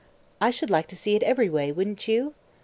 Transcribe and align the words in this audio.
I 0.41 0.49
should 0.49 0.71
like 0.71 0.87
to 0.87 0.95
see 0.95 1.15
it 1.15 1.21
every 1.21 1.47
way, 1.47 1.71
wouldn't 1.71 2.07
you? 2.07 2.33